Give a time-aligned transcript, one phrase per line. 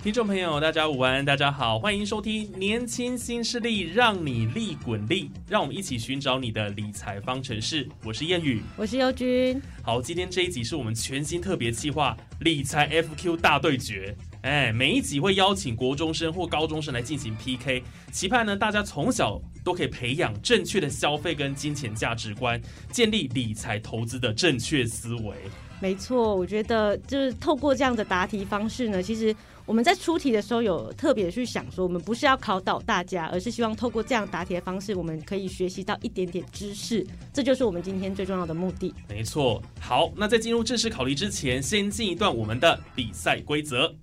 [0.00, 7.88] 听众朋友，大家午安，大家好，欢迎收听《年轻新势力》，让你利滚利，让我们一起寻找你的理财方程式。
[8.04, 9.60] 我是谚语，我是优君。
[9.82, 14.16] 好，今天这一集是我们全新特别企划——理财 FQ 大对决。
[14.42, 22.60] 哎，每一集会邀请国中生或高中生来进行 PK，期盼呢大家从小都可以培养正确的消费跟金钱价值观，
[22.92, 25.34] 建立理财投资的正确思维。
[25.80, 29.34] 没错，我觉得就是透过这样的答题方式呢，其实
[29.68, 38.94] 我们在出题的时候有特别去想说，我们不是要考倒大家，而是希望透过这样答题的方式，我们可以学习到一点点知识，这就是我们今天最重要的目的。
[39.10, 43.94] 没错，好，那在进入正式考题之前，先进一段我们的比赛规则。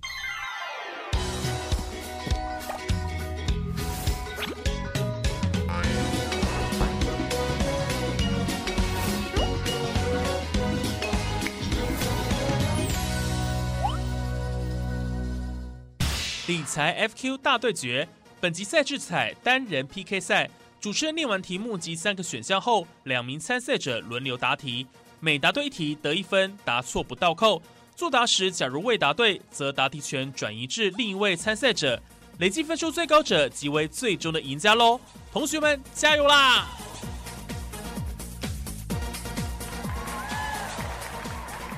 [16.46, 18.06] 理财 FQ 大对决，
[18.40, 20.48] 本集赛制采单人 PK 赛。
[20.80, 24.86] 主持人念完题目及三个选项后，两名参赛者轮流答题，
[25.18, 27.60] 每答对一题得一分，答错不倒扣。
[27.96, 32.00] 作答时，假如未答对，则答题权转移至另一位参赛者，
[32.38, 35.00] 累计分数最高者即为最终的赢家喽！
[35.32, 36.68] 同学们，加油啦！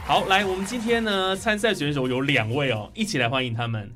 [0.05, 3.91] 好，来，我们今天呢，参赛选手有两位哦，一起来欢迎他们。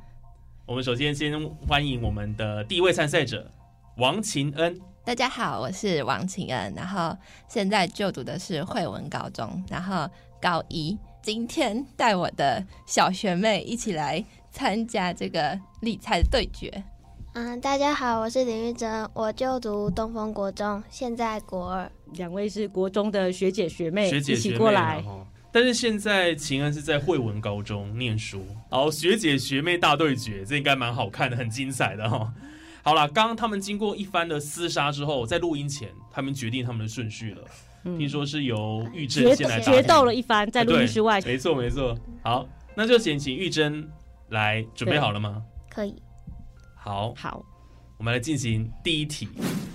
[0.65, 1.33] 我们首先先
[1.67, 3.51] 欢迎我们的第一位参赛者
[3.97, 4.81] 王晴恩。
[5.05, 7.17] 大家好，我是王晴恩，然后
[7.49, 10.09] 现在就读的是惠文高中，然后
[10.41, 10.97] 高一。
[11.21, 16.71] 今天带我的小学妹一起来参加这个理财对决。
[17.35, 21.91] 嗯，大家好，我是林玉珍，我就读东风国中，现在国二。
[22.13, 25.03] 两位是国中的学姐学妹，学姐一起过来。
[25.53, 32.33] 但是现在秦恩是在惠文高中念书，好学姐学妹大对决，这应该蛮好看的，很精彩的哈。
[32.83, 37.43] 好了，刚刚他们经过一番的厮杀之后，在录音前，他们决定他们的顺序了。
[37.85, 41.21] 听说是由玉珍先来决斗了一番，在录音室外。
[41.21, 41.95] 没错没错。
[42.23, 43.87] 好，那就先请玉珍
[44.31, 45.43] 来准备好了吗？
[45.69, 45.95] 可以。
[46.75, 47.45] 好，好，
[47.99, 49.29] 我们来进行第一题。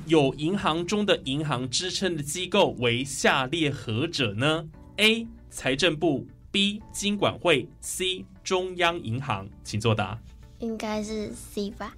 [0.06, 4.66] 有银行中的银行支撑的机构为下列何者呢
[4.98, 10.16] ？A 财政部 B 金管会 C 中央银行，请作答。
[10.60, 11.96] 应该是 C 吧？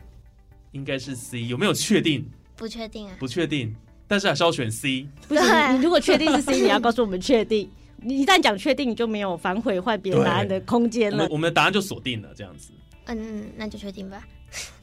[0.71, 2.25] 应该是 C，有没有确定？
[2.55, 3.17] 不确定啊。
[3.19, 3.75] 不确定，
[4.07, 5.05] 但是还是要选 C。
[5.27, 5.41] 不是，
[5.73, 7.69] 你如果确定是 C， 你要告诉我们确定。
[7.97, 11.27] 你一旦讲确定，你就没有反悔换别人答案的空间了。
[11.29, 12.71] 我们的答案就锁定了，这样子。
[13.07, 14.25] 嗯，那就确定吧。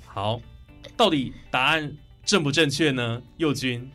[0.05, 0.39] 好，
[0.99, 1.91] 到底答案
[2.27, 3.23] 正不正确呢？
[3.39, 3.91] 佑君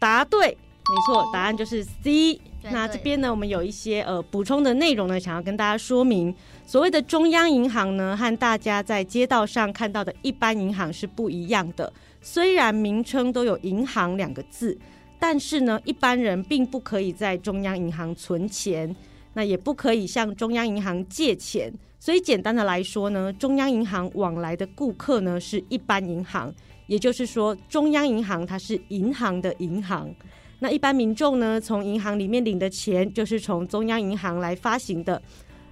[0.00, 2.40] 答对，没错，答案就是 C。
[2.70, 6.34] 那这边呢，我们有一些呃补充的内容呢，想要跟大家说明。
[6.66, 11.92] 所谓的中央银行呢，和大家在街道上看到的一般银行是不一样的。
[12.20, 14.76] 虽然名称都有“银行”两个字，
[15.18, 18.94] 但是呢，一般人并不可以在中央银行存钱，
[19.34, 21.72] 那也不可以向中央银行借钱。
[22.00, 26.52] 所以简单的来说呢，中央银行往来的顾客呢是一般银行，
[26.88, 30.12] 也就是说，中央银行它是银行的银行。
[30.58, 35.20] 那一般民众呢，从银行里面领的钱，就是从中央银行来发行的。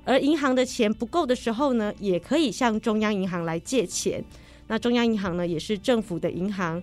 [0.05, 4.23] 而银行的钱不够的时候呢，也可以向中央银行来借钱。
[4.67, 6.83] 那中央银行呢，也是政府的银行。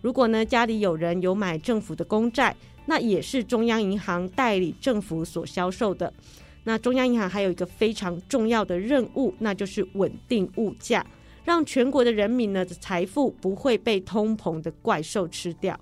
[0.00, 2.54] 如果呢家里有人有买政府的公债，
[2.86, 6.12] 那也是中央银行代理政府所销售的。
[6.64, 11.04] 那中央银行还有一个非常重要的任务，那就是稳定物价，
[11.44, 15.78] 让全国的人民呢的财富不会被通膨的怪兽吃掉。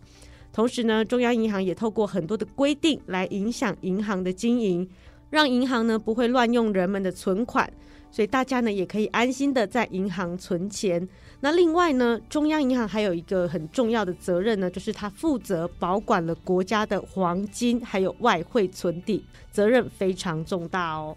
[0.53, 4.89] 同时呢，中央银行也透过很多的规定来影响银行的经营，
[5.31, 7.73] 让银行呢不会乱用人们的存款。
[8.11, 11.07] 所以大家呢也可以安心的在银行存钱。
[11.41, 21.15] 那另外呢，中央银行还有一个很重要的责任呢，就是它负责保管了国家的黄金还有外汇存底，责任非常重大哦。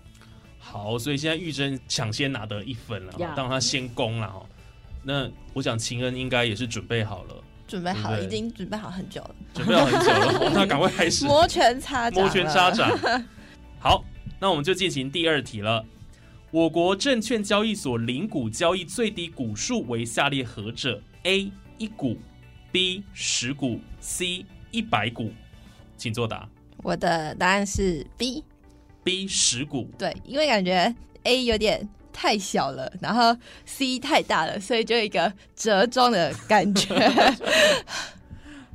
[0.59, 4.45] 好，所以现在玉珍抢先拿得一分了，让他先攻了哦。
[5.01, 7.35] 那我想秦恩应该也是准备好了，
[7.71, 12.91] 准备好了，已经准备好很久了，准备好很久了， 那赶快开始摩拳擦掌，摩拳擦掌。
[13.79, 14.03] 好，
[14.41, 15.85] 那我们就进行第二题了。
[16.51, 22.17] 我国证券交易所零股交易最低股数为下列何者？A 一股
[22.73, 25.31] ，B 十股，C 一百股，
[25.95, 26.45] 请作答。
[26.83, 29.89] 我的答案是 B，B 十股。
[29.97, 30.93] 对，因为感觉
[31.23, 33.35] A 有点太小了，然后
[33.65, 36.95] C 太大了，所以就一个折中的感觉。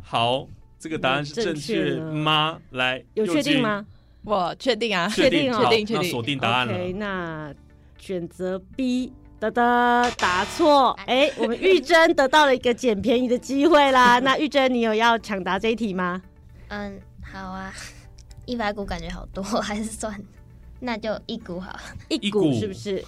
[0.03, 0.47] 好，
[0.79, 2.59] 这个答案是正确吗？
[2.71, 3.85] 来，有确定吗？
[4.25, 6.11] 我确定啊，确定，确定，确定。
[6.11, 6.77] 锁定答案了。
[6.95, 7.55] 那。
[7.99, 10.97] 选择 B，的的答错。
[11.07, 14.21] 哎，我们玉珍得到了一个捡便宜的机会啦。
[14.23, 16.23] 那玉珍，你有要抢答这一题吗？
[16.69, 17.73] 嗯，好啊。
[18.45, 20.23] 一百股感觉好多，还是算，
[20.79, 21.77] 那就一股好。
[22.09, 23.03] 一股是不是？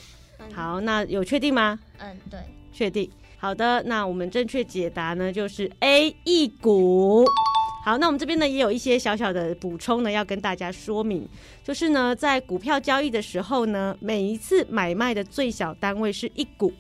[0.53, 1.79] 好，那有确定吗？
[1.99, 2.41] 嗯，对，
[2.73, 3.09] 确定。
[3.37, 7.25] 好的，那我们正确解答呢，就是 A 一股。
[7.85, 11.27] 好，那我们这边呢也有一些小小的补充呢，要跟大家说明，
[11.63, 16.73] 就是呢，在股票交易的时候呢，每一次买卖的最小单位是一股，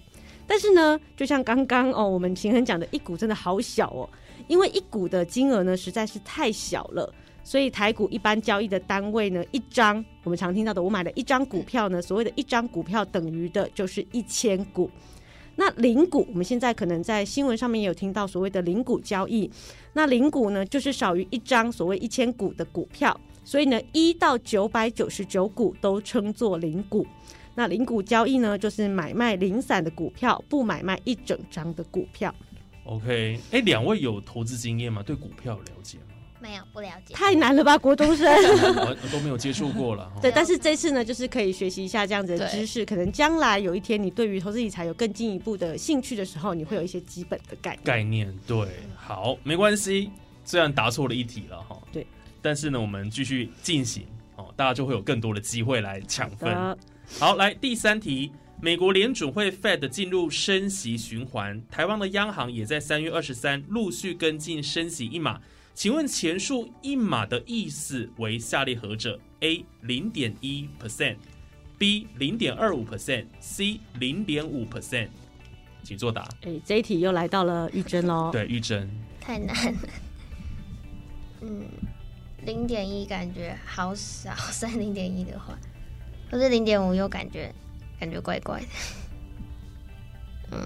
[0.47, 4.11] 但是呢，就像刚刚哦，我们秦恒讲的一股真的好小哦，
[4.49, 7.15] 因为一股的金额呢实在是太小了，
[7.49, 14.91] 所以台股一般交易的单位呢，一张我们常听到的，我买了一张股票呢，所谓的一张股票等于的就是一千股。
[15.57, 19.51] 那零股，我们现在可能在新闻上面也有听到所谓的零股交易。
[19.95, 27.07] 那零股呢，就是少于一张所谓一千股的股票，所以呢，一到九百九十九股都称作零股。
[27.55, 32.35] 那零股交易呢，就是买卖零散的股票，不买卖一整张的股票。
[32.85, 35.03] OK，哎，两位有投资经验吗？
[35.03, 35.97] 对股票了解？
[36.41, 37.77] 没有不了解，太难了吧？
[37.77, 40.11] 国中生 我都没有接触过了。
[40.23, 47.85] 对，但是这次呢，就是可以学习一下这样子的知识，可能将来有一天你对于投资理财有更进一步的兴趣的时候，你会有一些基本的概念。
[47.85, 50.11] 概念对，好，没关系，
[50.45, 52.07] 虽然答错了一题了哈，对，
[52.41, 54.07] 但是呢，我们继续进行
[54.37, 56.55] 哦，大家就会有更多的机会来抢分。
[57.19, 58.31] 好，来第三题，
[58.61, 65.41] 美国联准会 Fed 进入升息循环，台湾的央行也在三月二十三陆续跟进升息一码。
[65.79, 75.07] 请问前述一码的意思为下列何者？A 零点一 percent，B 零点二五 percent，C 零点五 percent，
[75.85, 76.29] 请作答。
[76.43, 78.33] 哎，这一题又来到了玉珍喽。
[78.33, 78.91] 对，玉珍。
[79.21, 79.79] 太难了。
[81.43, 81.69] 嗯，
[82.45, 85.57] 零点一感觉好少，算零点一的话，
[86.29, 87.55] 可是零点五又感觉
[88.01, 88.67] 感觉怪怪的。
[90.51, 90.59] 嗯，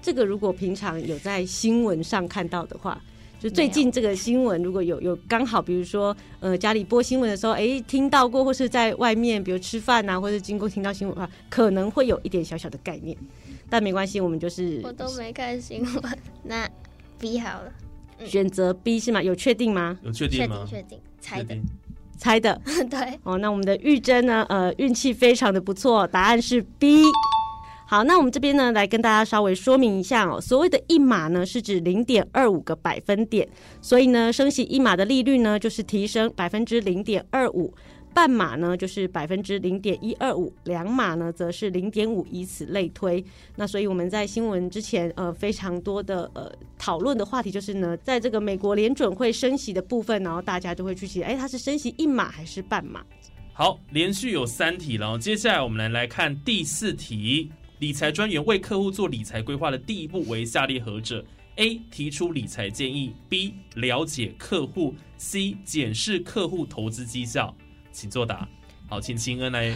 [0.00, 2.98] 这个如果平常有在新闻上看到的话。
[3.42, 13.16] 就最近这个新闻，如果有有刚好，比如说呃家里播新闻的时候，哎听到过，或是在外面比如吃饭呐，或者经过听到新闻的话，可能会有一点小小的概念，
[13.68, 16.70] 但没关系，我们就是我都没看新闻，那
[17.18, 17.72] B 好了，
[18.24, 19.20] 选择 B 是吗？
[19.20, 19.98] 有确定吗？
[20.04, 20.64] 有确定吗？
[20.64, 21.58] 确定，猜的，
[22.16, 23.18] 猜的， 对。
[23.24, 24.46] 哦，那我们的玉珍呢？
[24.50, 27.02] 呃，运气非常的不错，答案是 B。
[27.92, 30.40] 好，那我们这边呢，来跟大家稍微说明一下哦。
[30.40, 33.46] 所谓的一码呢，是指零点二五个百分点，
[33.82, 37.70] 所以呢，升息一码的利率呢，就是提升百分之零点二五；
[38.14, 43.22] 半码呢，就是百分之零点一二五；两码呢，则是零点五，以此类推。
[43.56, 53.04] 那所以我们在新闻之前，呃，非常多的呃讨论的话题就是呢，在这个美国联准会升息的部分，然后大家就会去写，哎，它是升息一码还是半码？
[53.52, 57.52] 好，连续有三题了，接下来我们来来看第四题。
[57.82, 61.24] 理财专员为客户做理财规划的第一步为下列何者
[61.56, 61.80] ？A.
[61.90, 63.54] 提出理财建议；B.
[63.74, 65.56] 了解客户；C.
[65.64, 67.52] 检视客户投资绩效。
[67.90, 68.48] 请作答。
[68.88, 69.74] 好，请秦恩来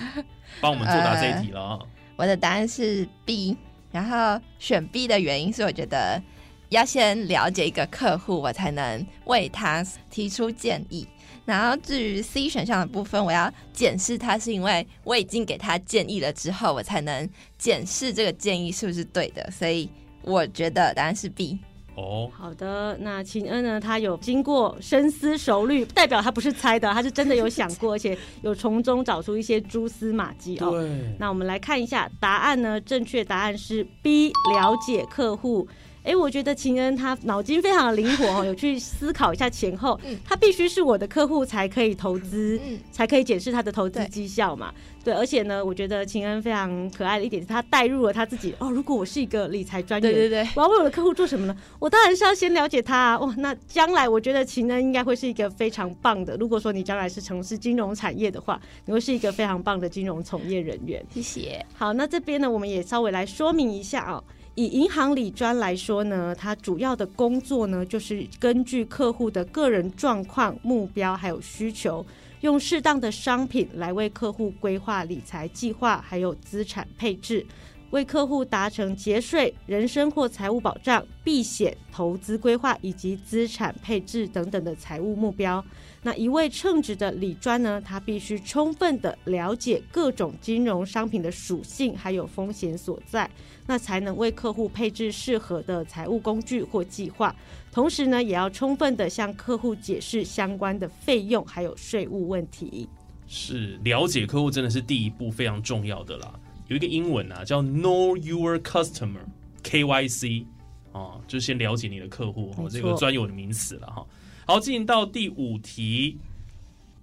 [0.60, 1.80] 帮我们作答这一题了啊。
[2.14, 3.56] 我的答案是 B，
[3.90, 6.22] 然后选 B 的原因是我觉得
[6.68, 11.04] 要先了解一个客户，我才能为他提出建议。
[11.46, 17.26] 然后至于 C 选项的部分，我要检视它，是因为我已经给他建议了之后，我才能
[17.56, 19.48] 检视这个建议是不是对的。
[19.50, 19.88] 所以
[20.22, 21.58] 我觉得答案是 B。
[21.94, 23.80] 哦，好的，那秦恩呢？
[23.80, 30.74] 他有经过深思熟虑，代表他不是猜的，他是真的有想过，而且有从中找出一些蛛丝马迹哦。
[31.18, 32.78] 那我们来看一下答案呢？
[32.82, 35.66] 正确答案是 B，了解客户。
[36.06, 42.60] 哎，我觉得秦恩他脑筋非常的灵活哦，有去思考一下前后，他必须是我的客户才可以投资，
[42.92, 44.72] 才可以检视他的投资绩效嘛。
[45.02, 48.70] 对，而且呢，我觉得秦恩非常可爱的一点是他带入了他自己哦。
[48.70, 51.56] 如果我是一个理财专员，对对对，我要为我的客户做什么呢？
[51.78, 53.18] 我当然是要先了解他啊。
[53.18, 56.36] 哇，那将来我觉得秦恩应该会是一个非常棒的。
[56.36, 61.04] 如果说你将来是从事金融产业的话，你会是一个非常棒的金融从业人员。
[61.12, 61.64] 谢谢。
[61.74, 64.22] 好，那这边呢，我们也稍微来说明一下啊。
[64.56, 72.04] 以银行理专来说呢，它主要的工作呢，就是根据客户的个人状况、目标还有需求，
[72.40, 77.44] 用适当的商品来为客户规划理财计划，还有资产配置，
[77.90, 85.64] 为客户达成节税、人身或财务保障、避险、投资规划以及资产配置等等的财务目标。
[86.02, 93.28] 那一位称职的理专呢，他必须充分的了解各种金融商品的属性还有风险所在，
[93.66, 97.34] 那才能为客户配置适合的财务工具或计划。
[97.72, 102.88] 同时呢，也要充分的向客户解释相关的费用还有税务问题。
[103.26, 106.32] 是了解客户真的是第一步非常重要的啦。
[106.68, 110.44] 有一个英文啊，叫 Know Your Customer（KYC）
[110.92, 114.06] 啊，就先了解你的客户哦，这个专有的名词了哈。
[114.46, 116.18] 好，进行到第五题，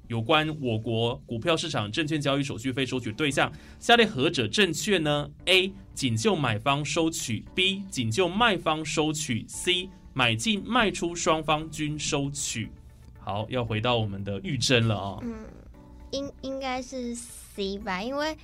[0.08, 5.72] 有关我国股票市场证券交易手续费收取对象，下列何者正确呢？A.
[5.94, 7.84] 仅就买方收取；B.
[7.90, 9.90] 仅就卖方收取；C.
[10.14, 12.70] 买进卖出双方均收取。
[13.20, 15.20] 好，要回到我们的玉珍了啊。
[15.22, 15.46] 嗯，
[16.12, 18.36] 应应该是 C 吧，因为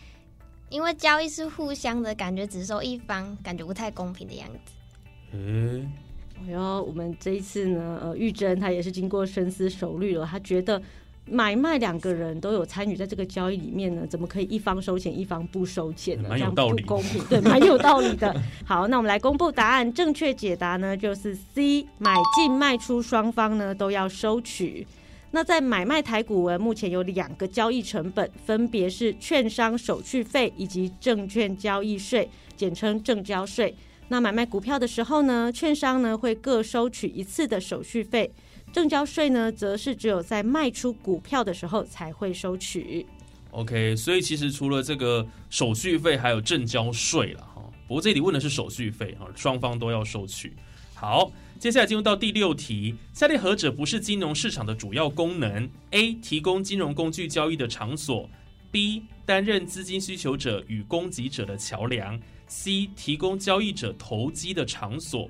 [0.69, 4.73] 因为交易是互相的感觉，只收一方，感觉不太公平的样子。
[5.33, 5.91] 嗯。
[6.47, 10.81] 哎呦，我们这一次呢，呃，玉珍她也是经过深思熟虑了，她觉得
[11.25, 16.29] 买卖两个人都有参与在这个交易里面呢，怎么可以一方收钱一方不收钱呢？
[16.31, 18.33] 这样不公平， 对，蛮有道理的。
[18.65, 24.87] 好，那我们来公布答案，正确解答呢就是 C，买进卖出双方呢都要收取。
[25.31, 33.75] 那在买卖台股文目前有两个交易成本，分别是券商手续费以及证券交易税，简称证交税。
[34.07, 38.31] 那买卖股票的时候呢，券商呢会各收取一次的手续费，
[38.73, 43.05] 证交税呢则是只有在卖出股票的时候才会收取。
[43.51, 47.63] OK，所以其实除了这个手续费，还有证交税了哈。
[47.87, 50.53] 不过这里问的是手续费哈，双方都要收取。
[50.95, 56.13] 好，接下来进入到第六题，下列何者不是金融市场的主要功能？A.
[56.13, 58.29] 提供金融工具交易的场所
[58.71, 59.01] ；B.
[59.25, 62.17] 担任资金需求者与供给者的桥梁。
[62.47, 65.29] C 提供交易者投机的场所，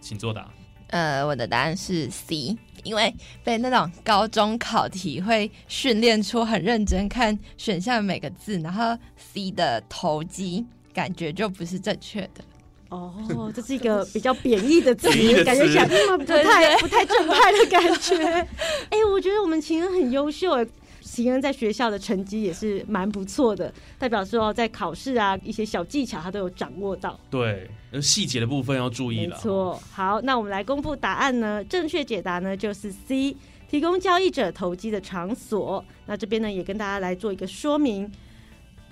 [0.00, 0.48] 请作答。
[0.90, 3.12] 呃，我的答案是 C，因为
[3.42, 12.44] 被那种高中考题会训练出很认真看选项每个字，然后 C 的投机感觉就不是正确的。
[12.94, 15.08] 哦，这是一个比较贬义的词，
[15.44, 18.16] 感觉想不太不太正派的感觉。
[18.90, 20.66] 哎，我觉得我们情人很优秀哎。
[21.06, 27.16] 秦恩在学校的成绩也是蛮不错的，代表说在考试啊一些小技巧他都有掌握到。
[27.30, 27.70] 对，
[28.02, 29.36] 细节的部分要注意了。
[29.36, 31.62] 没错，好，那我们来公布答案呢？
[31.62, 33.36] 正确解答呢就是 C，
[33.70, 35.84] 提供交易者投机的场所。
[36.06, 38.10] 那这边呢也跟大家来做一个说明。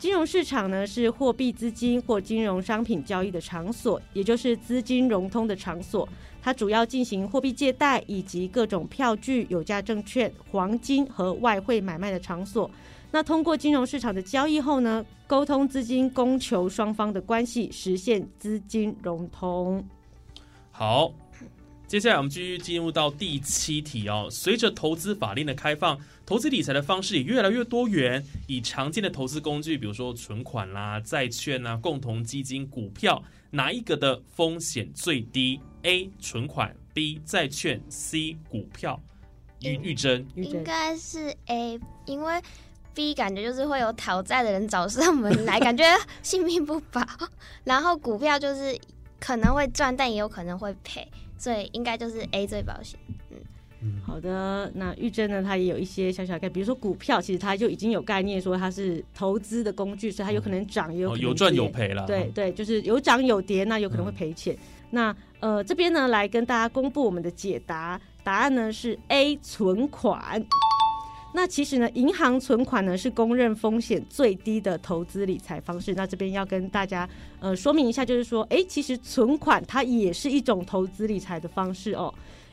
[0.02, 6.08] 金融市场呢是货币、资金或金融商品交易的场所，也就是资金融通的场所。
[6.42, 12.68] 它主要进行货币借贷以及各种票据、有价证券、黄金和外汇买卖的场所。
[13.12, 19.86] 那通过金融市场的交易后呢，沟通资金供求双方的关系，实现资金融通。
[20.72, 21.14] 好。
[21.88, 24.26] 接下来我们继续进入到第七题哦。
[24.30, 25.98] 随着投资法令的开放，
[26.32, 28.24] 投资理财的方式也越来越多元。
[28.46, 36.10] 以常见的投资工具，比如说存款啦、债券啊、共同基金、股票，哪一个的风险最低？A.
[36.18, 37.20] 存款 B.
[37.22, 38.34] 债券 C.
[38.48, 38.98] 股票。
[39.60, 42.40] 玉玉珍应该是 A，因为
[42.94, 45.84] B 感觉就是会有讨债的人找上门来， 感觉
[46.22, 47.02] 性命不保。
[47.62, 48.74] 然后股票就是
[49.20, 51.06] 可能会赚，但也有可能会赔。
[51.36, 52.98] 所以应该就是 A 最保险。
[53.82, 54.70] 嗯，好的。
[54.76, 55.42] 那玉珍呢？
[55.42, 62.06] 她也有一些小小概，比如说股票，其实它就已经有概念说它是投资的工具，所以它有可能涨，也有有赚有赔了。
[62.06, 64.56] 对对，就是有涨有跌，那有可能会赔钱。
[64.90, 70.44] 那呃，这边呢来跟大家公布我们的解答，答案呢是 A 存款。
[71.34, 75.94] 那其实呢，银行存款呢是公认风险最低的投资理财方式。
[75.94, 77.08] 那这边要跟大家
[77.40, 82.12] 呃说明一下，就是说，哎，其实存款它也是一种投资理财的方式哦。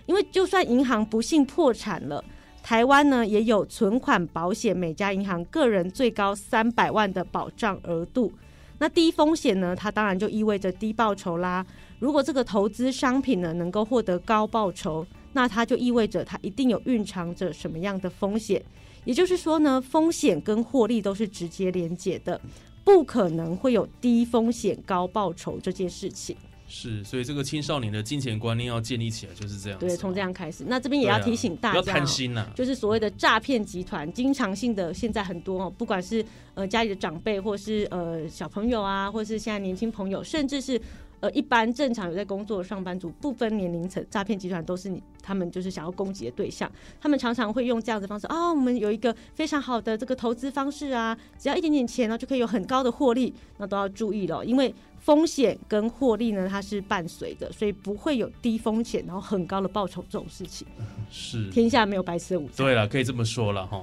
[0.10, 2.24] 因为就算银行不幸破产了，
[2.64, 8.34] 台湾呢也有存款保险，每家银行个人最高三百万的保障额度。
[8.80, 11.64] 那低风险呢，它当然就意味着低报酬啦。
[12.00, 18.60] 如果这个投资商品呢能够获得高报酬，那它就意味着它一定有蕴藏着什么样的风险。
[19.06, 22.42] 也就是说呢，风险跟获利都是直接连结的，
[22.84, 26.36] 不可能会有低风险高报酬这件事情。
[26.70, 29.80] 是，所以这个青少年的金钱观念要建立起来，就是这样。
[29.80, 30.64] 对，从这样开始。
[30.68, 32.48] 那这边也要提醒大家，不要贪心呐。
[32.56, 36.24] 就是所谓的诈骗集团，经常性的现在很多哦，不管是
[36.54, 40.80] 呃家里的长辈，或是呃小朋友啊，或是现在年轻朋友，甚至是。
[41.22, 46.72] 呃，一般正常有在工作的上班族，不分年龄层，诈骗集团都是你，他们就是想要攻击的对象。
[47.02, 53.34] 他们常常会用这样的方式啊，我们有一个非常好的这个投资方式啊，只要一点点钱呢，就可以有很高的获利。
[53.58, 60.66] 那都要注意了，因为风险跟获利呢，它是伴随的，所以不会有低风险然后很高的报酬这种事情。
[61.12, 62.66] 是，天下没有白吃的午餐。
[62.66, 63.82] 对了，可以这么说了哈。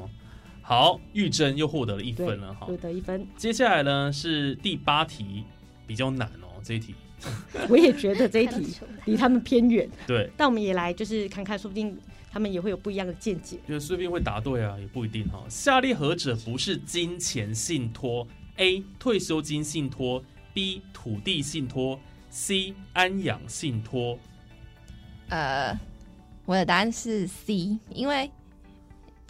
[0.63, 3.27] 好，玉珍又获得了一分了哈，获得一分。
[3.37, 5.45] 接下来呢是第八题，
[5.87, 6.95] 比较难哦，这一题。
[7.69, 8.75] 我也觉得这一题
[9.07, 11.97] 离他们偏远，对，但我们也来就是看看，说不定
[12.31, 13.59] 他们也会有不一样的见解。
[13.67, 15.43] 就说不定会答对啊，也不一定哈。
[15.49, 18.85] 下列何者不是金钱信托？A.
[18.99, 20.83] 退休金信托，B.
[20.93, 21.99] 土地信托
[22.31, 22.75] ，C.
[22.93, 24.19] 安养信托。
[25.29, 25.77] 呃，
[26.45, 28.31] 我的答案是 C，因为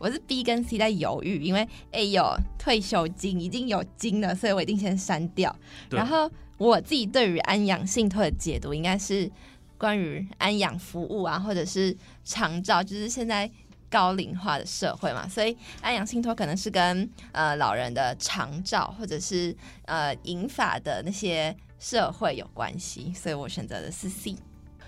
[0.01, 5.57] 我是 B 跟 C 在犹豫，因为 A 有退休金，已经有金了，所以我一定先删掉，
[5.91, 6.31] 然后。
[6.59, 9.31] 我自己对于安养信托的解读，应该是
[9.77, 11.95] 关于安养服务啊，或者是
[12.25, 13.51] 长照，就是现在
[13.91, 24.35] 高龄化的社会嘛，所以安养信托可能是跟呃老人的长照，或者是呃银发的那些社会有关系，所以我选择的是 C。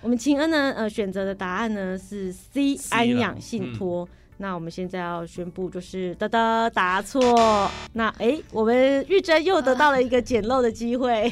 [0.01, 4.07] 我们秦恩呢，呃，选择的答案呢是 C 安养信托。
[4.37, 7.69] 那我们现在要宣布，就是哒哒答错。
[7.91, 11.31] 那哎，我们玉珍又得到了一个捡漏的机会。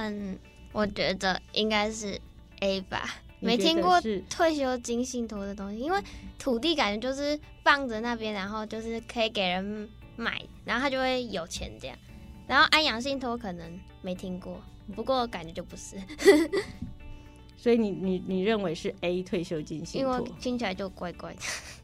[0.00, 0.38] 嗯，
[0.72, 2.18] 我觉得应该是
[2.60, 3.04] A 吧，
[3.38, 6.00] 没听过退休金信托的东西，因为
[6.38, 11.96] 土地感觉就是放着那边，然后就是可以给人买，然后他就会有钱这样。
[12.46, 14.58] 然后安阳信托可能没听过，
[14.96, 15.96] 不过感觉就不是。
[17.56, 20.20] 所以你你你认为是 A 退休金信托？
[20.40, 21.40] 听起来就怪怪的。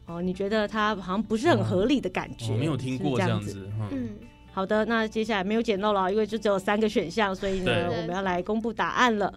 [0.07, 2.51] 哦，你觉得它好像不是很合理的感觉？
[2.51, 3.69] 我没有听过这样子。
[3.91, 4.17] 嗯。
[4.57, 9.31] 好的，那接下来没有捡漏了，因为就只有三个选项，所以呢，我们要来公布答案了。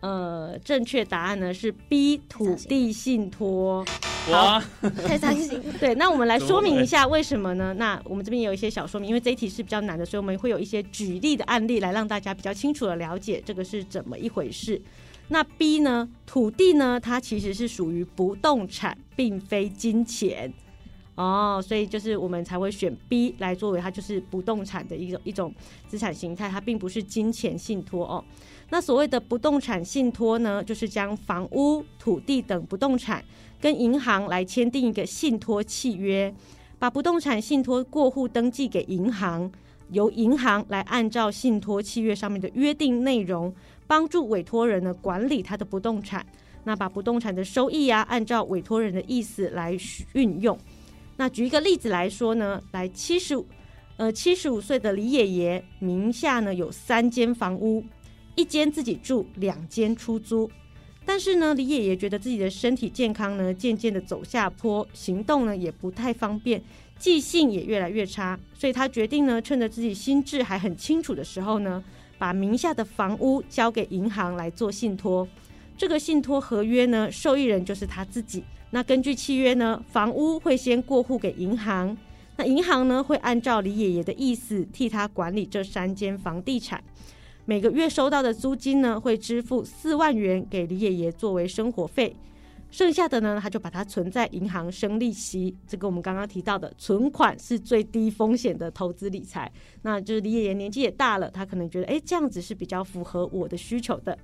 [0.00, 3.84] 呃，正确答案呢是 B 土地信托。
[4.30, 4.64] 哇，
[5.06, 5.62] 太伤心。
[5.78, 7.74] 对，那我们来说明一下为什么呢？
[7.74, 14.80] 那我们这边有一些小说明，因为这一题是比较难的，所以我们会有一些举例的案例来让大家比较清楚的了解这个是怎么一回事。
[15.28, 20.50] 那 B 呢，土地呢，它其实是属于不动产，并非金钱。
[21.16, 25.54] 哦，所以就是我们才会选 B 来作为它就是不动产的一种一种
[25.86, 28.24] 资产形态，它并不是金钱信托哦。
[28.70, 33.24] 那所谓的不动产信托呢，就是将房屋、土地等不动产
[33.60, 36.34] 跟银行来签订一个信托契约，
[36.78, 39.48] 把不动产信托过户登记给银行，
[39.90, 43.54] 由银行来按照信托契约上面的约定内容，
[43.86, 46.26] 帮助委托人呢管理他的不动产，
[46.64, 49.78] 那把不动产的收益啊，按照委托人的意思来
[50.14, 50.58] 运用。
[51.16, 53.46] 那举一个例子来说呢，来七十五，
[53.96, 57.84] 呃，七十五岁的李爷爷名下呢有三间房屋，
[58.34, 60.50] 一间自己住，两间出租。
[61.06, 66.60] 但是呢，李爷爷觉得自己的身体健康呢渐渐的走下坡，行动呢也不太方便，
[66.98, 71.84] 记性也越来越差，所以他决定呢，趁着自己心智还很清楚的时候呢，
[72.18, 75.28] 把名下的房屋交给银行来做信托。
[75.76, 78.42] 这个信托合约呢，受益人就是他自己。
[78.74, 81.96] 那根据契约呢，房屋会先过户给银行，
[82.36, 86.82] 那银行呢会按照李爷爷的意思替他管理这三间房地产，
[87.44, 92.16] 每个月收到的租金呢会支付四万元给李爷爷作为生活费，
[92.68, 95.56] 剩下的呢他就把它存在银行生利息。
[95.68, 99.48] 这个我们刚刚提到的存款是最低风险的投资理财，
[99.82, 104.18] 那就是李爷爷年纪也大了，他可能觉得哎这样子是比较符合我的需求的。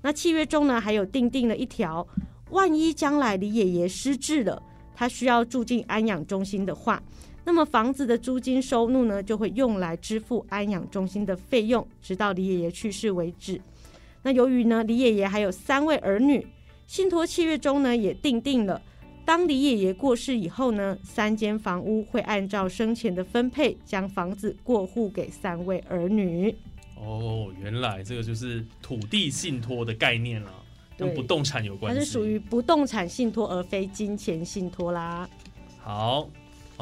[0.00, 2.08] 那契约中呢还有定定了一条。
[2.52, 4.62] 万一将来李爷爷失智了，
[4.94, 7.02] 他需要住进安养中心的话，
[7.44, 13.58] 那么房子的租金收入呢，就会用来支付安养中心的费用，直到李爷爷去世为止。
[14.22, 16.46] 那由于呢，李爷爷还有三位儿女，
[16.86, 18.82] 信托契约中呢也定定了，
[19.24, 26.54] 当李爷爷过世以后呢，三间房屋会按照生前的分配，将房子过户给三位儿女。
[26.96, 30.52] 哦，原来这个就是土地信托的概念了。
[30.96, 35.28] 跟不动产有关系，它是属于不动产信托而非金钱信托啦。
[35.80, 36.28] 好，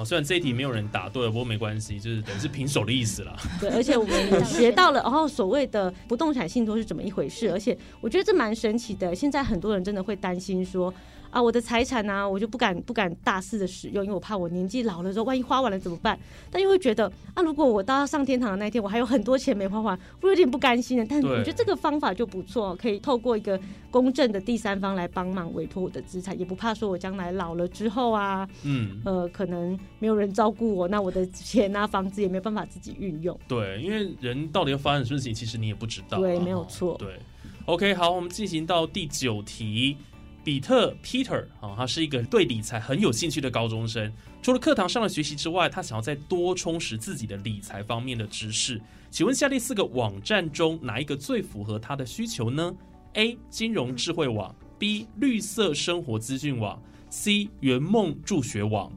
[0.00, 3.36] 哦，虽然这一题没有人答对，不过没关系，就是等于是平手的意思啦。
[3.60, 9.14] 对，而且我们也 学到了，然后所谓的不动产信托是怎么一回事，而且我觉得这蛮神奇的。
[9.14, 10.92] 现在很多人真的会担心说。
[11.30, 16.18] 啊，我的财产呢，我就不敢不敢大肆的使用，因为我怕我年纪老了之后，万一花完了怎么办？
[16.50, 21.06] 但又会觉得，啊，如果我到要上天堂的那一天，我还有很多钱没花完，我有点不甘心的。
[21.08, 23.56] 但我觉得这个方法就不错，可以透过一个
[23.92, 33.38] 公正的第三方来帮忙委托我的资产，也不怕说我将来老了之后啊，嗯，呃，可能没有人照顾我，那我的钱啊、房子也没办法自己运用。
[33.48, 36.18] 对，因为人到底要发生什么事情，其实你也不知道。
[36.18, 36.96] 对，没有错。
[36.98, 37.18] 对
[37.66, 39.96] ，OK，好，我们进行到第九题。
[40.42, 44.10] 比特 Peter 啊，他是一个对理财很有兴趣的高中生。
[44.40, 48.80] 除了课堂上的学习之外，他想要再多充实自己的理财方面的知识。
[49.10, 52.74] 请问下列四个网站中，哪一个最符合他的需求呢
[53.12, 53.36] ？A.
[53.50, 55.06] 金融智慧网 B.
[55.16, 57.50] 绿色生活资讯网 C.
[57.60, 58.90] 圆梦助学网。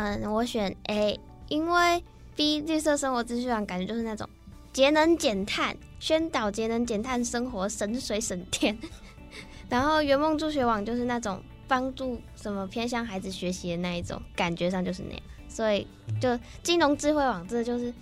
[0.00, 2.04] 嗯，我选 A，因为
[2.36, 4.28] B 绿色生活资讯网感觉就是那种
[4.72, 8.78] 节能减碳，宣导节能减碳生活，省水省电。
[9.68, 15.84] 然后圆梦助学网就是那种帮助什么偏向孩子学习的那一种，感觉上就是那样，所以
[16.20, 17.92] 就金融智慧网这就是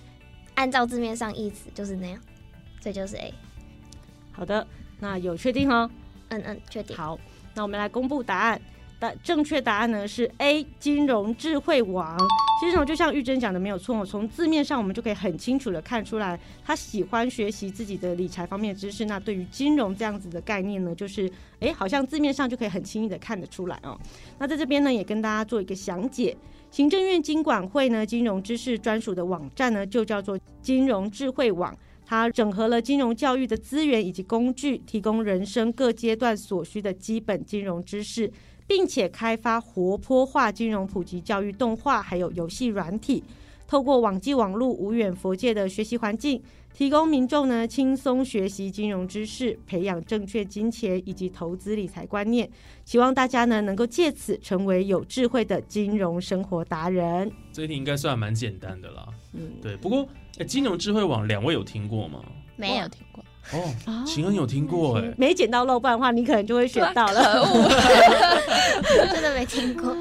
[0.54, 2.20] 按照字面上意思就是那样，
[2.78, 3.32] 这就是 A。
[4.32, 4.66] 好的，
[5.00, 5.90] 那有确定哦？
[6.28, 6.94] 嗯嗯，确定。
[6.94, 7.18] 好，
[7.54, 8.60] 那我们来公布答案。
[8.98, 12.16] 答正确答案呢是 A 金融智慧网。
[12.60, 19.04] 其实呢，就像玉珍讲的没有错，从字面上我们就可以很清楚的看出来，他喜欢学习自己的理财方面知识。
[19.04, 21.30] 那对于金融这样子的概念呢，就是
[21.60, 23.98] 哎，好像字面上就可以很轻易的看得出来哦。
[24.38, 26.34] 那在这边呢，也跟大家做一个详解。
[26.70, 31.76] 行政院金管会呢，金融知识专属的网站呢，就叫做金融智慧网。
[32.08, 38.30] 它整合了金融教育的资源以及工具，提供人生各阶段所需的基本金融知识。
[38.66, 43.22] 并且开发活泼化金融普及教育动画，还有游戏软体，
[43.66, 46.42] 透过网际网络无远佛界的学习环境，
[46.74, 52.48] 提供民众呢轻松学习金融知识，培养正确金钱以及投资理财观念。
[52.84, 57.30] 希望大家呢能够借此成为有智慧的金融生活达人。
[57.52, 59.06] 这一题应该算蛮简单的啦。
[59.32, 59.76] 嗯，对。
[59.76, 60.06] 不过，
[60.46, 62.22] 金融智慧网两位有听过吗？
[62.56, 63.24] 没有听过。
[63.52, 63.72] 哦，
[64.06, 67.44] 晴恩有听过哎，没捡到漏半的话，你可能就会选到了。
[67.44, 67.68] 可恶，
[69.12, 69.96] 真的没听过。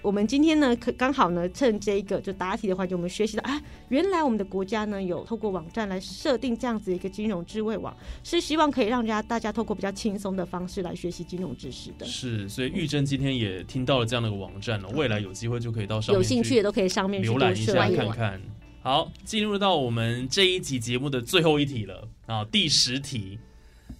[0.00, 12.06] 我们今天呢，可刚好呢，趁这个就答题的环节，我们学习到啊，原来我们的国家呢有透过网站来设定这样子一个金融智慧网，是希望可以让大家大家透过比较轻松的方式来学习金融知识的。
[12.06, 18.40] 是，所以玉珍今天也听到了这样的一个网站了，未来有机会就可以到上面，有兴趣的都可以上面浏览一下看看。
[18.86, 23.36] 好，进入到我们这一集节目的最后一题了啊，第十题。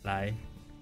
[0.05, 0.33] 来，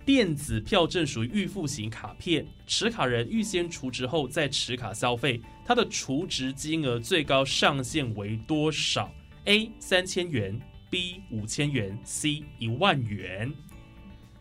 [0.05, 9.11] 电子票证属于预付型卡片，持卡人预先储值后再持卡消费，它的储值金额最高上限为多少
[9.47, 13.51] ？A 三千元，B 五千元，C 一万元。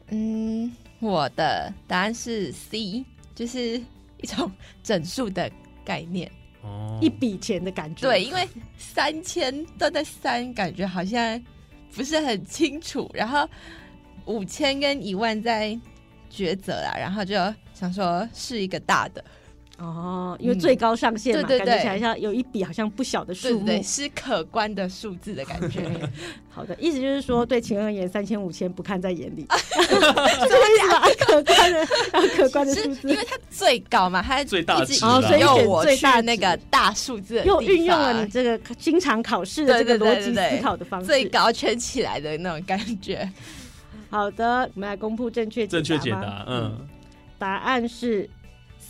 [0.09, 3.81] 嗯，我的答案是 C，就是
[4.21, 4.51] 一种
[4.83, 5.49] 整数的
[5.85, 6.29] 概念，
[6.63, 8.07] 哦，一笔钱的感觉。
[8.07, 8.47] 对，因为
[8.77, 11.39] 三千都在三，感觉好像
[11.95, 13.47] 不是很清楚，然后。
[14.25, 15.77] 五千跟一万在
[16.31, 17.35] 抉择啦，然后就
[17.73, 19.21] 想说是一个大的
[19.83, 25.81] 哦，因为最高上限嘛，感觉起来像有一笔好像不小的数目，是可观的数字的感觉。
[26.49, 31.03] 好的，意思就是说对秦而言，三千五千不看在眼里，什么意思啊？
[31.19, 31.87] 可观的，
[32.35, 43.29] 可观的数字，因为它最高嘛，它最大值，所以选最大那个大数字，又运用了你这个经常考试的这个逻辑思考的方式，最高圈起来的那种感觉。
[44.09, 46.45] 好的，我们来公布正确正确解答。
[46.47, 46.87] 嗯，
[47.39, 48.29] 答案是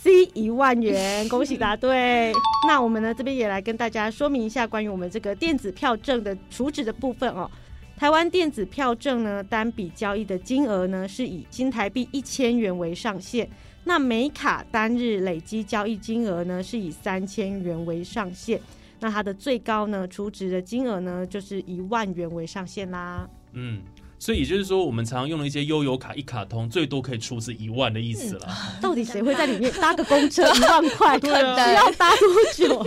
[0.02, 2.32] C 一万元，恭喜答对。
[2.66, 7.50] 那我们呢这边也来跟大家说明一下关于我们这个电子票证的储值的部分哦。
[7.96, 13.48] 台湾电子票证呢单笔交易的金额呢是以新台币一千元为上限，
[13.84, 18.60] 那每卡单日累积交易金额呢是以三千元为上限，
[19.00, 23.28] 那它的最高呢储值的金额呢就是一万元为上限啦。
[23.52, 23.80] 嗯。
[24.24, 28.48] 所以也就是说，我们常常用的一些悠游卡一卡通，最多可以出是一万的意思了。
[28.80, 31.18] 到底谁会在里面搭个公车一万块？
[31.18, 32.86] 对啊，要搭多久？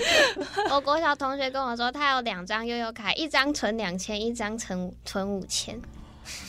[0.72, 5.78] 我国小同学跟我说，他有两张悠游卡，一张存两千，一张存存五千。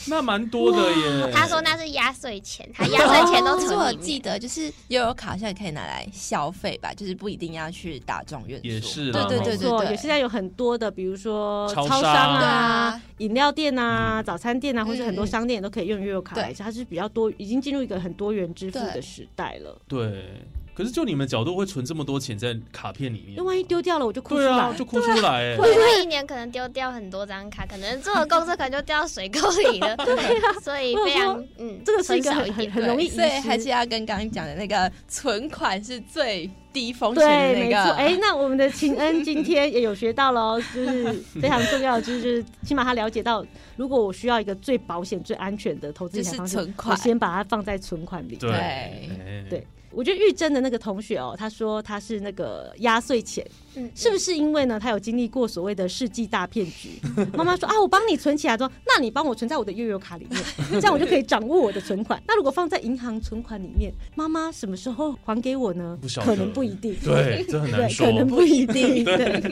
[0.06, 1.30] 那蛮多的耶。
[1.34, 9.96] 他说那是压岁钱，他压岁钱都存我记得就是悠游卡现在可以拿来消费吧，就是不一定要去大众院也是，对对对对对。
[9.96, 19.76] 现在有很多的，比如说超商啊、饮料店啊、早餐店啊，或是很多商店都可以用悠游卡来，它是比较多，已经进入一个很多元支付的时代了。
[19.86, 20.42] 对。
[20.80, 24.48] 可是就你们角度会存这么多钱在卡片里面那，万一丢掉了，我就哭出来。
[24.48, 25.56] 对啊，就哭出来、欸。
[25.58, 29.38] 我会一年可能丢掉很多张卡，可能做的公司可能就掉到水沟
[29.70, 29.94] 里了。
[30.00, 37.84] 对啊，所以非常嗯，这个是一个很很很容易遗失，所以还是要跟刚刚讲的那个存款是最低风险的对，那个。
[37.84, 37.92] 没错。
[37.92, 41.12] 哎，那我们的秦恩今天也有学到了哦，就是
[41.42, 43.44] 非常重要的，就是就是起码他了解到，
[43.76, 48.36] 如果我需要一个最保险、最安全的投资理财就是方式，我存款先把它放在存款里。
[48.36, 56.90] 对对对我觉得玉珍的那个同学哦，他说他是那个压岁钱，嗯，是不是因为呢，他有经历过所谓的世纪大骗局？
[57.34, 60.40] 妈妈说啊，我帮你存起来，说那你帮我存在我的悠游卡里面，
[60.80, 62.22] 这样我就可以掌握我的存款。
[62.26, 66.20] 那如果放在银行存款里面，妈妈什么时候还给我呢不晓？
[66.22, 66.94] 得可能不一定。
[67.04, 68.06] 对，这很对，难说。
[68.06, 69.02] 可能不一定。
[69.04, 69.42] 对，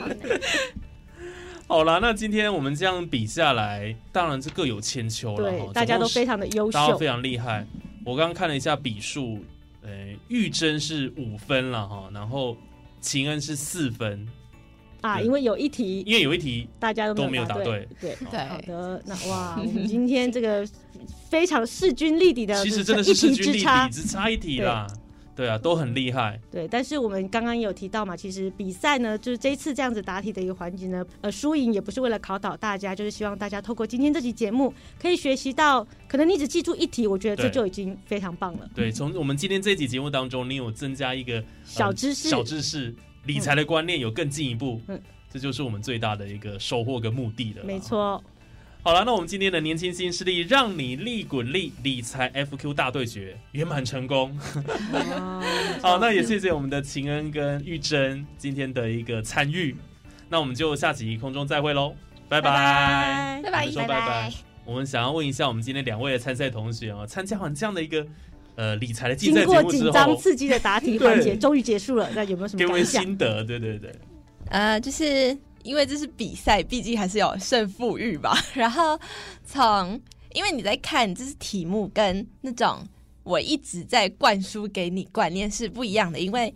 [1.67, 7.05] 好啦，那今天我们这样比下来，当然是各有千秋了对，大家都非常，的优秀大家非。
[7.05, 7.67] 常厉害。
[8.05, 9.39] 我刚刚看了一下笔数，
[9.81, 9.89] 呃，
[10.27, 12.55] 玉珍是五分了哈，然后
[12.99, 14.27] 秦恩是四分，
[15.01, 17.87] 啊，因为有一题因为有一题大家都都没有答答对。
[18.01, 20.67] 对，对好的，那哇，我们今天这个
[21.29, 23.93] 非常势均力敌的， 其实真的是势均力差敌，。
[23.93, 24.85] 只差一题啦。
[25.39, 26.37] 对啊，都很厉害。
[26.51, 38.69] 对，但是我们刚刚也有提到嘛，其实比赛呢，就是这一次这样子答题的一个环节呢，呃，输赢也不是为了考倒大家，就是希望大家透过今天这期节目，可以学习到，可能你只记住一题，我觉得这就已经非常棒了。
[38.75, 44.81] 对，从我们今天这集节目当中，你有增加一个呃小知识小知识，理财的观念有更进一步。
[44.89, 44.99] 嗯
[45.31, 47.63] 这就是我们最大的一个收获跟目的了。
[47.63, 47.79] 没。
[47.79, 48.19] 错，
[48.89, 54.35] 好了，那我们今天的年轻新势力，让你利滚利理财 FQ 大对决圆满成功。
[54.91, 55.43] 哦
[55.79, 59.75] 好，那也谢谢我们的秦恩跟玉珍今天的一个参与。
[60.27, 61.93] 那我们就下集空中再会喽，
[62.27, 63.39] 拜拜。
[63.43, 64.33] 拜拜说拜拜。
[64.65, 68.03] 我们想要问一下我们今天两位的参赛同学哦，参加完这样的一个
[68.55, 72.83] 呃理财的竞赛节经过目之后紧张，刺激的答题环节，对终于结束了，那有没有什给我们？
[72.83, 73.93] 心得，对对对。
[74.49, 78.37] 呃，就是因为这是比赛，毕竟还是有胜负欲吧。
[78.53, 78.99] 然后
[79.45, 79.99] 从
[80.33, 82.85] 因为你在看这是题目跟那种
[83.23, 86.53] 我一直在灌输给你观念是不一样的，因为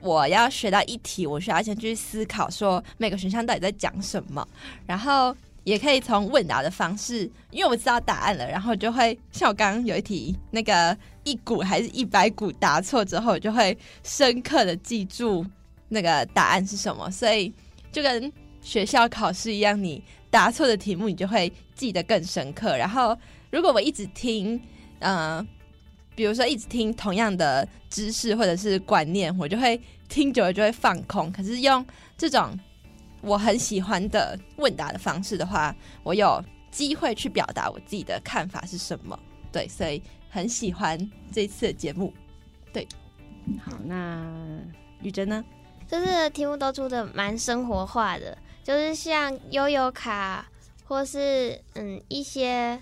[0.00, 4.46] 我要学到一题，我需要先去思考说每个选项到底在讲什么，
[4.86, 5.36] 然后。
[5.64, 15.42] 也可以从问答的方式，因为我知道答案了，然后就会像我刚刚有一题，那个一股还是一百股答错之后，就会深刻的记住
[15.88, 17.50] 那个答案是什么，所以
[17.94, 18.30] 就跟
[18.60, 22.76] 学校考试一样，你答错的题目你就会记得更深刻。
[22.76, 23.16] 然后
[23.52, 24.60] 如果我一直听，
[24.98, 25.46] 呃，
[26.16, 31.30] 比如说一直听同样的知识或者是观念，我就会听久了就会放空。
[31.30, 31.86] 可是用
[32.18, 32.58] 这种
[33.20, 39.16] 我很喜欢的问答的方式的话，我有机会去表达我自己的看法是什么。
[39.52, 40.98] 对，所以很喜欢
[41.30, 42.12] 这次的节目。
[42.72, 42.88] 对
[43.62, 44.26] 好，那
[45.00, 45.44] 玉珍呢？
[45.88, 50.46] 这次的题目都出的蛮生活化的，就是像悠游卡，
[50.84, 52.80] 或是嗯一些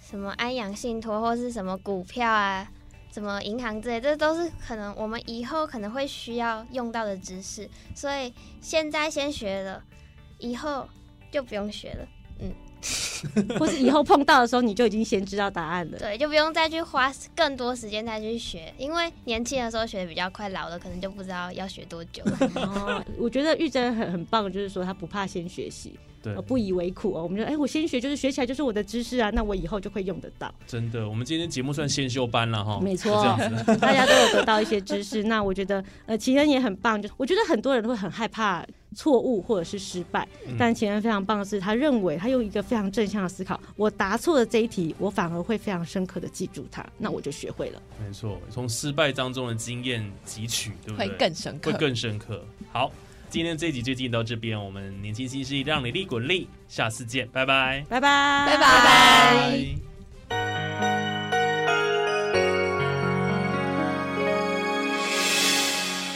[0.00, 2.68] 什么安阳信托，或是什么股票啊，
[3.12, 9.82] 什么银行之类，这都是可能我们以后可能会需要用到的知识，所以现在先学了，
[10.38, 10.88] 以后
[11.30, 12.08] 就不用学了。
[12.40, 12.52] 嗯
[13.58, 15.98] 或是以后碰到的时候，你就已经先知道答案了。
[15.98, 22.38] 对，就不用再去花更多时间再去学，因为年轻的时候学的比较快，老了可能就不知道要学多久了。
[22.56, 27.22] 哦，我觉得玉珍很很棒，就是说她不怕先学习，对呃，不以为苦哦。
[27.22, 30.52] 我们就哎，我先学就是学起来就是我的知识啊，那我以后就会用得到。
[30.66, 33.22] 真的，我们今天节目算先修班了哈，没错。
[33.80, 35.22] 大家都有得到一些知识。
[35.24, 37.00] 那我觉得，呃，奇恩也很棒。
[37.00, 47.82] 就我觉得很多人会很害怕错误或者是失败，嗯但奇恩非常棒的是，他认为他用一个非常正向的思考，我答错了这一题，我反而会非常深刻的记住它，那我就学会了。
[47.98, 51.08] 没错，从失败当中的经验汲取，对不对？
[51.08, 52.44] 会更深刻会更深刻。
[52.72, 52.92] 好，
[53.28, 60.40] 今天这一集就进行到这边，我们年轻新势力让你利滚利，下次见，拜拜，拜拜，拜拜拜。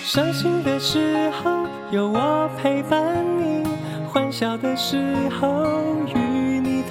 [0.05, 3.65] 伤心的时候有我陪伴你，
[4.07, 5.67] 欢笑的时候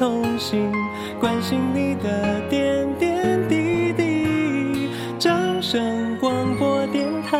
[0.03, 0.69] 同行，
[1.17, 4.89] 关心你的点点滴滴。
[5.17, 7.39] 掌声广播电台。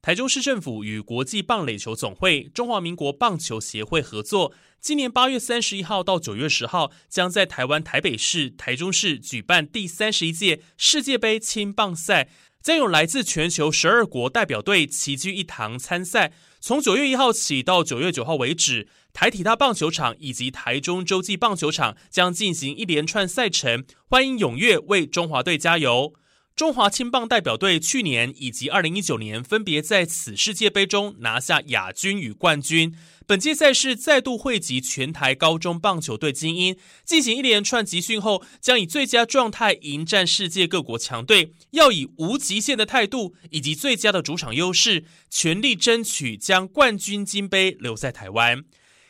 [0.00, 12.28] 台中市政府与国际棒垒球总会、中华民国棒球协会合作，今年八月三十一号到九月十号，将在台湾台北市、台中市举办第三十一届世界杯青棒赛，
[12.62, 16.32] 将有来自全球十二国代表队齐聚一堂参赛。
[16.68, 26.12] 从九月一号起到九月九号为止，台体大棒球场以及台中洲际棒球场将进行一连串赛程，欢迎踊跃为中华队加油。
[26.58, 32.96] 中华青棒代表队去年以及二零一九年分别在此世界杯中拿下亚军与冠军。
[33.28, 48.64] 本届赛事再度汇集全台高中棒球队精英，进行一连串集训后，将以最佳状态迎战世界各国强队，要以无极限的态度以及最佳的主场优势，全力争取将冠军金杯留在台湾。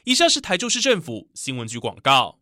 [0.04, 2.37] 以上是台中市政府新闻局广告。